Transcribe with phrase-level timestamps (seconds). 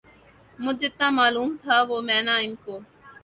[0.59, 2.73] مجھے جتنا معلوم تھا وہ میں نے ان کو